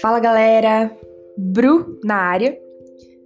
[0.00, 0.96] Fala galera,
[1.36, 2.60] Bru na área,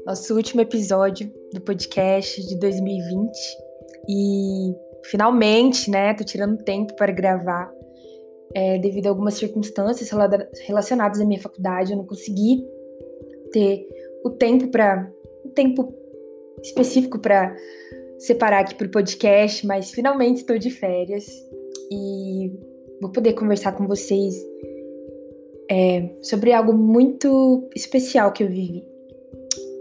[0.05, 3.33] nosso último episódio do podcast de 2020
[4.09, 4.75] e
[5.05, 7.73] finalmente, né, tô tirando tempo para gravar.
[8.55, 10.11] É, devido a algumas circunstâncias
[10.67, 12.65] relacionadas à minha faculdade, eu não consegui
[13.53, 13.87] ter
[14.25, 15.13] o tempo para
[15.45, 15.93] o tempo
[16.63, 17.57] específico para
[18.19, 21.27] separar aqui para o podcast, mas finalmente estou de férias
[21.91, 22.53] e
[23.01, 24.35] vou poder conversar com vocês
[25.71, 28.85] é, sobre algo muito especial que eu vivi.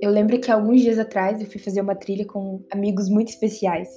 [0.01, 3.89] Eu lembro que alguns dias atrás eu fui fazer uma trilha com amigos muito especiais.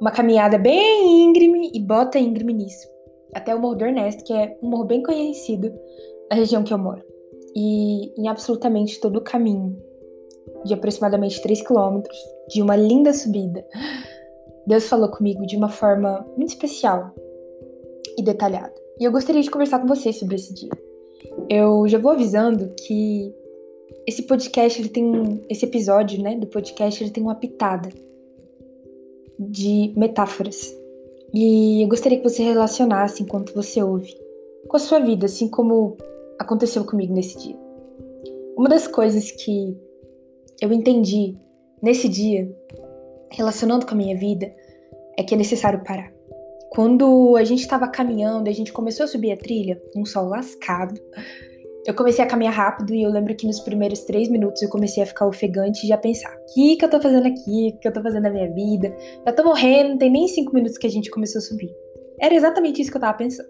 [0.00, 2.88] Uma caminhada bem íngreme e bota íngreme nisso.
[3.34, 5.72] Até o Morro do Ernesto, que é um morro bem conhecido
[6.30, 7.02] da região que eu moro.
[7.54, 9.76] E em absolutamente todo o caminho,
[10.64, 12.16] de aproximadamente 3 quilômetros,
[12.48, 13.64] de uma linda subida,
[14.66, 17.14] Deus falou comigo de uma forma muito especial
[18.18, 18.74] e detalhada.
[19.00, 20.70] E eu gostaria de conversar com vocês sobre esse dia.
[21.48, 23.32] Eu já vou avisando que
[24.06, 27.88] esse podcast, ele tem esse episódio, né, do podcast, ele tem uma pitada
[29.38, 30.74] de metáforas.
[31.32, 34.14] E eu gostaria que você relacionasse enquanto você ouve
[34.68, 35.96] com a sua vida, assim como
[36.38, 37.56] aconteceu comigo nesse dia.
[38.56, 39.76] Uma das coisas que
[40.60, 41.36] eu entendi
[41.82, 42.54] nesse dia,
[43.30, 44.54] relacionando com a minha vida,
[45.18, 46.13] é que é necessário parar.
[46.74, 51.00] Quando a gente estava caminhando, a gente começou a subir a trilha, um sol lascado.
[51.86, 55.00] Eu comecei a caminhar rápido e eu lembro que nos primeiros três minutos eu comecei
[55.00, 57.74] a ficar ofegante e já pensar: o que, que eu tô fazendo aqui?
[57.76, 58.92] O que eu tô fazendo na minha vida?
[59.24, 61.70] Já tô morrendo, não tem nem cinco minutos que a gente começou a subir.
[62.20, 63.48] Era exatamente isso que eu tava pensando.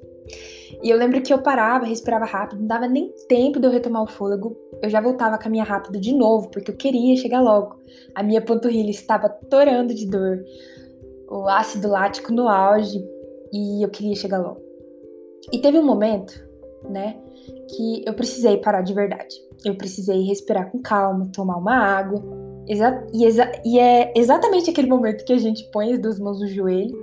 [0.82, 4.02] E eu lembro que eu parava, respirava rápido, não dava nem tempo de eu retomar
[4.02, 4.54] o fôlego.
[4.82, 7.78] Eu já voltava a caminhar rápido de novo, porque eu queria chegar logo.
[8.14, 10.44] A minha panturrilha estava torando de dor,
[11.30, 13.13] o ácido lático no auge,
[13.54, 14.60] e eu queria chegar logo.
[15.52, 16.32] E teve um momento,
[16.90, 17.16] né,
[17.70, 19.34] que eu precisei parar de verdade.
[19.64, 22.20] Eu precisei respirar com calma, tomar uma água.
[22.66, 26.40] Exa e, exa e é exatamente aquele momento que a gente põe as duas mãos
[26.40, 26.98] no joelho,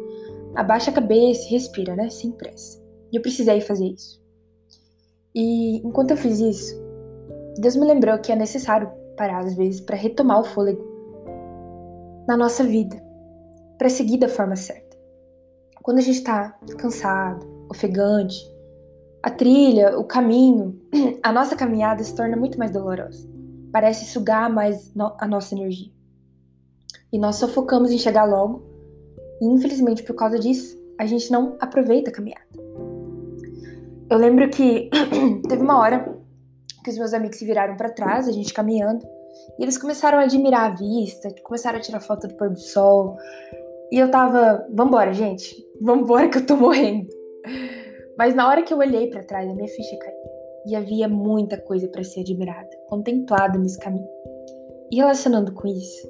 [0.56, 2.82] abaixa a cabeça e respira, né, sem pressa.
[3.12, 4.22] E eu precisei fazer isso.
[5.34, 6.76] E enquanto eu fiz isso,
[7.60, 10.84] Deus me lembrou que é necessário parar às vezes para retomar o fôlego
[12.28, 13.02] na nossa vida,
[13.78, 14.81] para seguir da forma certa.
[15.82, 18.38] Quando a gente está cansado, ofegante,
[19.24, 20.80] a trilha, o caminho,
[21.24, 23.28] a nossa caminhada se torna muito mais dolorosa.
[23.72, 25.92] Parece sugar mais a nossa energia.
[27.12, 28.64] E nós sofocamos em chegar logo,
[29.42, 32.46] e infelizmente por causa disso, a gente não aproveita a caminhada.
[34.10, 34.90] Eu lembro que
[35.48, 36.16] teve uma hora
[36.84, 39.06] que os meus amigos se viraram para trás, a gente caminhando,
[39.58, 43.18] e eles começaram a admirar a vista, começaram a tirar foto do pôr do sol.
[43.92, 47.10] E eu tava, vambora, gente, vambora que eu tô morrendo.
[48.18, 50.22] Mas na hora que eu olhei para trás, a minha ficha caiu.
[50.68, 54.08] E havia muita coisa para ser admirada, contemplada nesse caminho.
[54.92, 56.08] E relacionando com isso,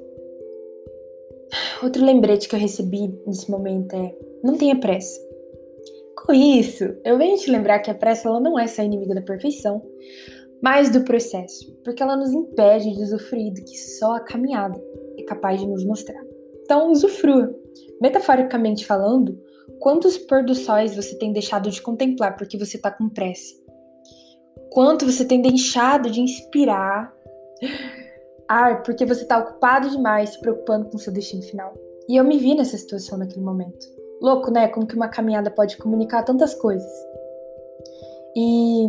[1.82, 4.14] outro lembrete que eu recebi nesse momento é:
[4.44, 5.18] não tenha pressa.
[6.24, 9.22] Com isso, eu venho te lembrar que a pressa ela não é só inimiga da
[9.22, 9.82] perfeição,
[10.62, 14.80] mas do processo, porque ela nos impede de usufruir do que só a caminhada
[15.18, 16.22] é capaz de nos mostrar.
[16.62, 17.61] Então, usufrua.
[18.02, 19.38] Metaforicamente falando,
[19.78, 23.54] Quantos pôr do sóis você tem deixado de contemplar porque você está com pressa?
[24.70, 27.12] Quanto você tem deixado de inspirar
[28.48, 31.74] ar porque você está ocupado demais se preocupando com seu destino final?
[32.08, 33.86] E eu me vi nessa situação naquele momento.
[34.20, 34.68] Louco, né?
[34.68, 36.92] Como que uma caminhada pode comunicar tantas coisas.
[38.36, 38.88] E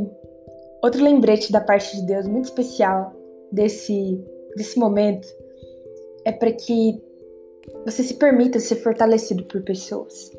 [0.83, 3.13] outro lembrete da parte de Deus muito especial
[3.51, 4.23] desse,
[4.55, 5.27] desse momento
[6.25, 7.01] é para que
[7.85, 10.31] você se permita ser fortalecido por pessoas.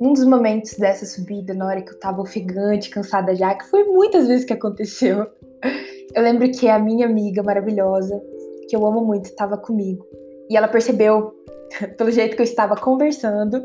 [0.00, 3.84] Num dos momentos dessa subida, na hora que eu tava ofegante, cansada já, que foi
[3.84, 5.26] muitas vezes que aconteceu,
[6.14, 8.20] eu lembro que a minha amiga maravilhosa,
[8.68, 10.06] que eu amo muito, estava comigo.
[10.48, 11.34] E ela percebeu,
[11.96, 13.64] pelo jeito que eu estava conversando,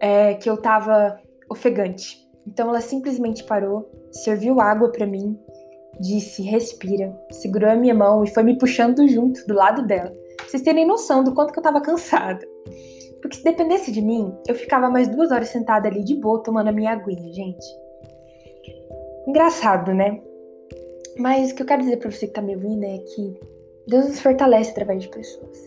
[0.00, 2.26] é, que eu tava ofegante.
[2.46, 5.38] Então ela simplesmente parou, serviu água para mim,
[6.00, 10.12] disse: respira, segurou a minha mão e foi me puxando junto do lado dela.
[10.56, 12.48] Vocês terem noção do quanto que eu tava cansada.
[13.20, 16.68] Porque se dependesse de mim, eu ficava mais duas horas sentada ali de boa tomando
[16.68, 17.66] a minha aguinha, gente.
[19.28, 20.18] Engraçado, né?
[21.18, 23.38] Mas o que eu quero dizer pra você que tá me ouvindo é que
[23.86, 25.58] Deus nos fortalece através de pessoas.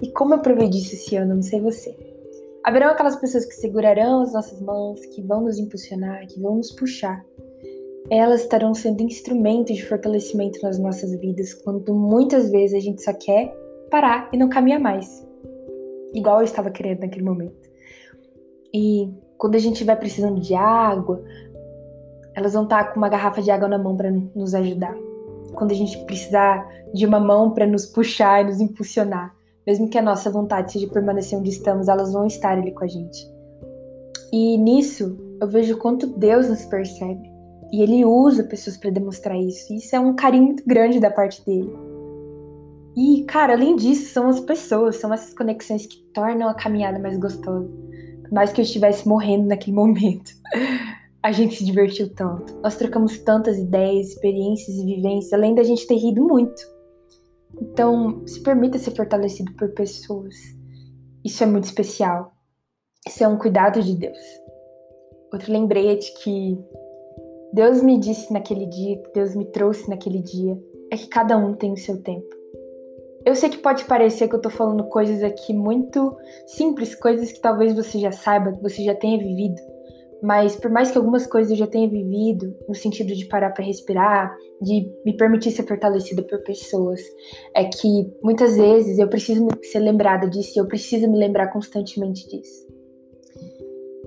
[0.00, 1.96] E como eu provei disso esse ano, não sei você.
[2.62, 6.70] Haverão aquelas pessoas que segurarão as nossas mãos, que vão nos impulsionar, que vão nos
[6.70, 7.26] puxar.
[8.08, 13.12] Elas estarão sendo instrumentos de fortalecimento nas nossas vidas, quando muitas vezes a gente só
[13.12, 15.26] quer parar e não caminhar mais
[16.16, 17.68] igual eu estava querendo naquele momento.
[18.72, 21.22] E Quando a gente estiver precisando de água,
[22.34, 24.96] elas vão estar com uma garrafa de água na mão para nos ajudar.
[25.54, 29.34] Quando a gente precisar de uma mão para nos puxar e nos impulsionar,
[29.66, 32.86] mesmo que a nossa vontade seja permanecer onde estamos, elas vão estar ali com a
[32.86, 33.30] gente.
[34.32, 37.30] E nisso, eu vejo quanto Deus nos percebe.
[37.72, 39.70] E ele usa pessoas para demonstrar isso.
[39.72, 41.70] E isso é um carinho muito grande da parte dele.
[42.96, 47.18] E, cara, além disso, são as pessoas, são essas conexões que tornam a caminhada mais
[47.18, 47.68] gostosa.
[48.22, 50.32] Por mais que eu estivesse morrendo naquele momento.
[51.22, 52.58] A gente se divertiu tanto.
[52.62, 56.62] Nós trocamos tantas ideias, experiências e vivências, além da gente ter rido muito.
[57.60, 60.34] Então, se permita ser fortalecido por pessoas.
[61.24, 62.32] Isso é muito especial.
[63.06, 64.18] Isso é um cuidado de Deus.
[65.32, 66.58] Outro lembrete que
[67.52, 70.58] Deus me disse naquele dia, que Deus me trouxe naquele dia,
[70.90, 72.35] é que cada um tem o seu tempo.
[73.26, 77.40] Eu sei que pode parecer que eu tô falando coisas aqui muito simples, coisas que
[77.40, 79.60] talvez você já saiba, que você já tenha vivido.
[80.22, 83.64] Mas por mais que algumas coisas eu já tenha vivido, no sentido de parar para
[83.64, 84.32] respirar,
[84.62, 87.00] de me permitir ser fortalecida por pessoas,
[87.52, 92.64] é que muitas vezes eu preciso ser lembrada disso eu preciso me lembrar constantemente disso.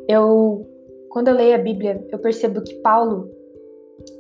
[0.08, 0.66] Eu,
[1.10, 3.30] quando eu leio a Bíblia, eu percebo que Paulo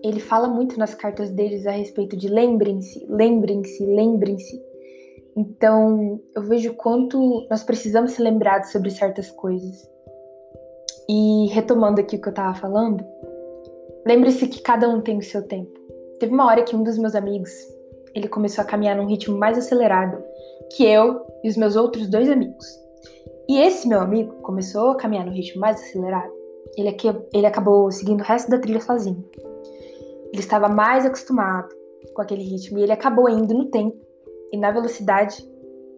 [0.03, 4.68] ele fala muito nas cartas deles a respeito de lembrem-se, lembrem-se, lembrem-se.
[5.39, 9.89] Então, eu vejo quanto nós precisamos ser lembrados sobre certas coisas.
[11.07, 13.01] E retomando aqui o que eu estava falando,
[14.05, 15.71] lembre-se que cada um tem o seu tempo.
[16.19, 17.49] Teve uma hora que um dos meus amigos,
[18.13, 20.21] ele começou a caminhar num ritmo mais acelerado
[20.75, 22.65] que eu e os meus outros dois amigos.
[23.47, 26.33] E esse meu amigo começou a caminhar no ritmo mais acelerado.
[26.75, 29.23] Ele, aqui, ele acabou seguindo o resto da trilha sozinho.
[30.33, 31.69] Ele estava mais acostumado
[32.13, 34.08] com aquele ritmo e ele acabou indo no tempo
[34.51, 35.47] e na velocidade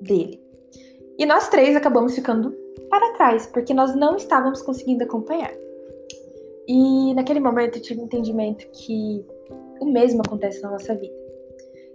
[0.01, 0.41] dele.
[1.17, 2.55] E nós três acabamos ficando
[2.89, 5.53] para trás, porque nós não estávamos conseguindo acompanhar.
[6.67, 9.25] E naquele momento eu tive um entendimento que
[9.79, 11.13] o mesmo acontece na nossa vida.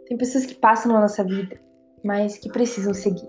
[0.06, 1.58] Tem pessoas que passam na nossa vida,
[2.04, 3.28] mas que precisam seguir.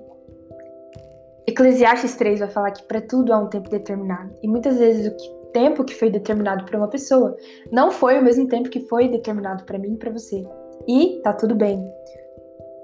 [1.48, 4.36] Eclesiastes 3 vai falar que para tudo há um tempo determinado.
[4.44, 7.36] E muitas vezes o que, tempo que foi determinado para uma pessoa
[7.72, 10.46] não foi o mesmo tempo que foi determinado para mim e para você.
[10.88, 11.84] E tá tudo bem.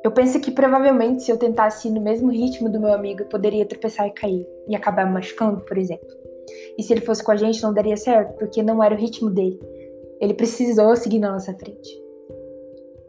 [0.03, 3.27] Eu penso que provavelmente se eu tentasse ir no mesmo ritmo do meu amigo, eu
[3.27, 6.07] poderia tropeçar e cair e acabar me machucando, por exemplo.
[6.77, 9.29] E se ele fosse com a gente, não daria certo, porque não era o ritmo
[9.29, 9.59] dele.
[10.19, 12.03] Ele precisou seguir na nossa frente.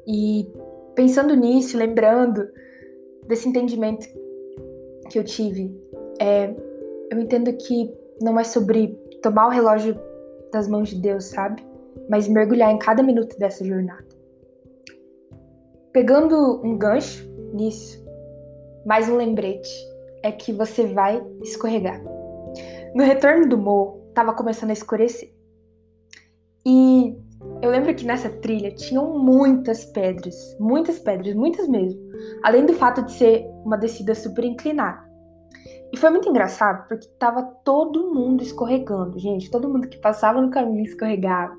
[0.06, 0.46] E
[0.94, 2.46] pensando nisso, lembrando
[3.26, 4.06] desse entendimento
[5.10, 5.74] que eu tive,
[6.20, 6.54] é,
[7.10, 8.88] eu entendo que não é sobre
[9.20, 9.98] tomar o relógio
[10.52, 11.60] das mãos de Deus, sabe?
[12.08, 14.13] Mas mergulhar em cada minuto dessa jornada.
[15.94, 18.04] Pegando um gancho nisso,
[18.84, 19.70] mais um lembrete
[20.24, 22.02] é que você vai escorregar.
[22.96, 25.32] No retorno do morro, estava começando a escurecer.
[26.66, 27.16] E
[27.62, 32.00] eu lembro que nessa trilha tinham muitas pedras, muitas pedras, muitas mesmo.
[32.42, 35.00] Além do fato de ser uma descida super inclinada.
[35.92, 39.48] E foi muito engraçado porque tava todo mundo escorregando, gente.
[39.48, 41.56] Todo mundo que passava no caminho escorregava,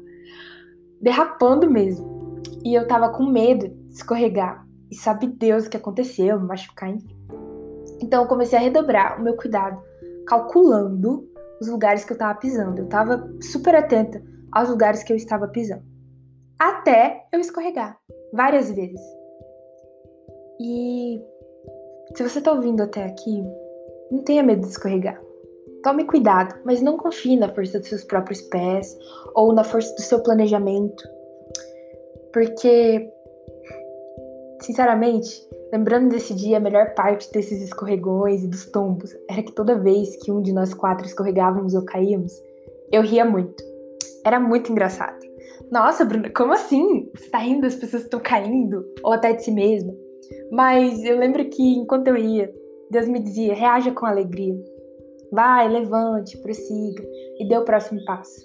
[0.99, 2.41] derrapando mesmo.
[2.65, 4.65] E eu tava com medo escorregar.
[4.91, 7.15] E sabe Deus o que aconteceu, me machucar, enfim.
[8.01, 9.81] Então eu comecei a redobrar o meu cuidado,
[10.27, 11.27] calculando
[11.59, 12.81] os lugares que eu tava pisando.
[12.81, 14.21] Eu tava super atenta
[14.51, 15.83] aos lugares que eu estava pisando.
[16.59, 17.97] Até eu escorregar,
[18.33, 19.01] várias vezes.
[20.59, 21.21] E
[22.15, 23.43] se você tá ouvindo até aqui,
[24.11, 25.21] não tenha medo de escorregar.
[25.83, 28.97] Tome cuidado, mas não confie na força dos seus próprios pés
[29.35, 31.03] ou na força do seu planejamento.
[32.33, 33.09] Porque,
[34.65, 35.29] sinceramente,
[35.71, 40.15] lembrando desse dia, a melhor parte desses escorregões e dos tombos era que toda vez
[40.17, 42.33] que um de nós quatro escorregávamos ou caíamos,
[42.91, 43.63] eu ria muito.
[44.25, 45.19] Era muito engraçado.
[45.71, 47.09] Nossa, Bruna, como assim?
[47.15, 48.85] Você tá rindo das pessoas estão caindo?
[49.03, 49.93] Ou até de si mesma?
[50.51, 52.53] Mas eu lembro que enquanto eu ia,
[52.89, 54.55] Deus me dizia: reaja com alegria.
[55.31, 57.03] Vai, levante, prossiga
[57.39, 58.41] e dê o próximo passo.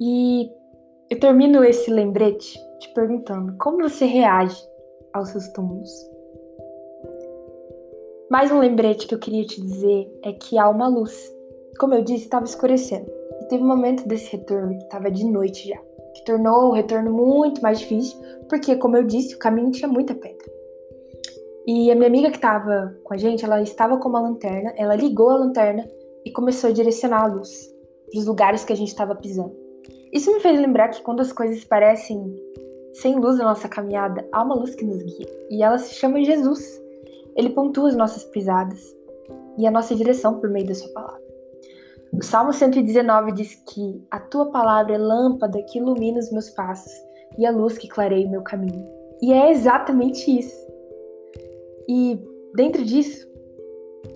[0.00, 0.48] E
[1.10, 4.60] eu termino esse lembrete te perguntando como você reage
[5.16, 5.90] aos seus túmulos.
[8.30, 11.32] Mais um lembrete que eu queria te dizer é que há uma luz.
[11.78, 13.10] Como eu disse, estava escurecendo.
[13.40, 15.78] E teve um momento desse retorno que estava de noite já,
[16.14, 18.18] que tornou o retorno muito mais difícil,
[18.48, 20.46] porque, como eu disse, o caminho tinha muita pedra.
[21.66, 24.96] E a minha amiga que estava com a gente, ela estava com uma lanterna, ela
[24.96, 25.88] ligou a lanterna
[26.24, 27.72] e começou a direcionar a luz
[28.10, 29.54] para os lugares que a gente estava pisando.
[30.12, 32.34] Isso me fez lembrar que quando as coisas parecem
[33.00, 36.22] sem luz na nossa caminhada, há uma luz que nos guia, e ela se chama
[36.24, 36.82] Jesus.
[37.36, 38.96] Ele pontua as nossas pisadas
[39.58, 41.26] e a nossa direção por meio da sua palavra.
[42.12, 46.92] O Salmo 119 diz que a tua palavra é lâmpada que ilumina os meus passos
[47.36, 48.86] e a luz que clareia o meu caminho.
[49.20, 50.56] E é exatamente isso.
[51.88, 52.18] E
[52.54, 53.28] dentro disso,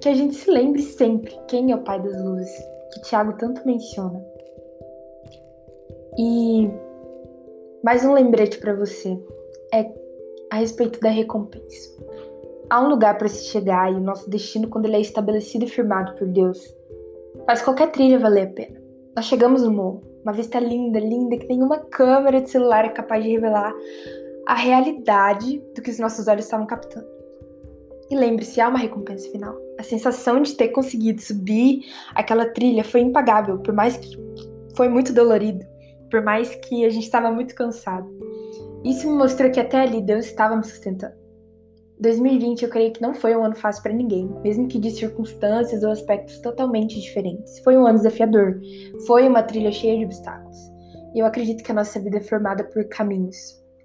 [0.01, 2.51] que a gente se lembre sempre quem é o Pai das Luzes,
[2.95, 4.25] que Tiago tanto menciona.
[6.19, 6.71] E
[7.83, 9.19] mais um lembrete para você
[9.73, 9.91] é
[10.51, 11.91] a respeito da recompensa.
[12.69, 15.69] Há um lugar para se chegar e o nosso destino, quando ele é estabelecido e
[15.69, 16.77] firmado por Deus,
[17.47, 18.81] faz qualquer trilha valer a pena.
[19.17, 23.25] Nós chegamos no morro, uma vista linda, linda, que nenhuma câmera de celular é capaz
[23.25, 23.75] de revelar
[24.47, 27.09] a realidade do que os nossos olhos estavam captando.
[28.11, 29.57] E lembre-se, há uma recompensa final.
[29.79, 31.85] A sensação de ter conseguido subir
[32.15, 34.19] aquela trilha foi impagável, por mais que
[34.77, 35.65] foi muito dolorido,
[36.11, 38.11] por mais que a gente estava muito cansado.
[38.85, 41.21] Isso me mostrou que até ali Deus estava me sustentando.
[42.00, 45.83] 2020 eu creio que não foi um ano fácil para ninguém, mesmo que de circunstâncias
[45.83, 47.59] ou aspectos totalmente diferentes.
[47.59, 48.59] Foi um ano desafiador,
[49.07, 50.57] foi uma trilha cheia de obstáculos.
[51.14, 53.37] E eu acredito que a nossa vida é formada por caminhos,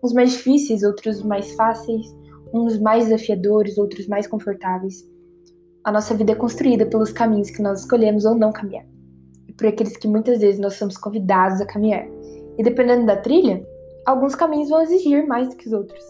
[0.02, 2.06] uns mais difíceis, outros mais fáceis,
[2.54, 5.04] uns mais desafiadores, outros mais confortáveis.
[5.84, 8.86] A nossa vida é construída pelos caminhos que nós escolhemos ou não caminhar,
[9.46, 12.08] e por aqueles que muitas vezes nós somos convidados a caminhar.
[12.58, 13.66] E dependendo da trilha,
[14.06, 16.04] alguns caminhos vão exigir mais do que os outros.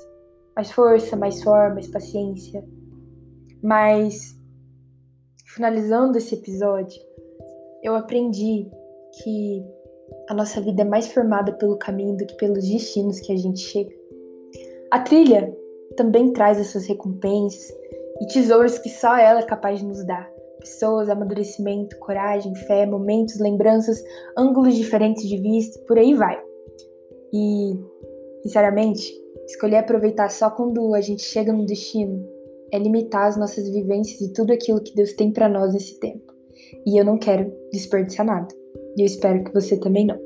[0.56, 2.64] Mais força, mais forma, mais paciência.
[3.62, 4.38] Mas,
[5.48, 7.02] finalizando esse episódio,
[7.84, 8.70] eu aprendi
[9.24, 9.66] que
[10.30, 13.60] a nossa vida é mais formada pelo caminho do que pelos destinos que a gente
[13.60, 13.94] chega.
[14.92, 15.56] A trilha
[15.96, 17.74] também traz as suas recompensas
[18.22, 20.35] e tesouros que só ela é capaz de nos dar.
[20.66, 24.04] Pessoas, amadurecimento, coragem, fé, momentos, lembranças,
[24.36, 26.42] ângulos diferentes de vista, por aí vai.
[27.32, 27.80] E,
[28.42, 29.14] sinceramente,
[29.46, 32.28] escolher aproveitar só quando a gente chega no destino
[32.72, 36.34] é limitar as nossas vivências e tudo aquilo que Deus tem para nós nesse tempo.
[36.84, 38.48] E eu não quero desperdiçar nada.
[38.98, 40.20] E eu espero que você também não.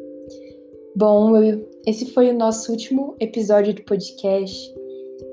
[0.96, 4.74] Bom, eu, esse foi o nosso último episódio do podcast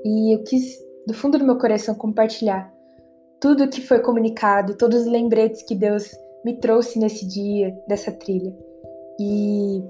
[0.03, 2.76] e eu quis, do fundo do meu coração, compartilhar
[3.39, 6.09] tudo que foi comunicado, todos os lembretes que Deus
[6.43, 8.55] me trouxe nesse dia, dessa trilha.
[9.19, 9.83] E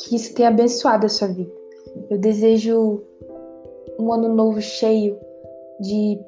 [0.00, 1.52] que isso tenha abençoado a sua vida.
[2.10, 3.02] Eu desejo
[3.98, 5.18] um ano novo cheio
[5.80, 6.18] de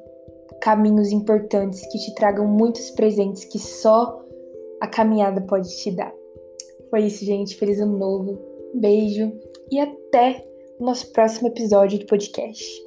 [0.61, 4.23] caminhos importantes que te tragam muitos presentes que só
[4.81, 6.13] a caminhada pode te dar.
[6.89, 7.55] Foi isso, gente.
[7.55, 8.39] Feliz ano novo.
[8.73, 9.31] Beijo
[9.71, 10.45] e até
[10.79, 12.84] o nosso próximo episódio do podcast.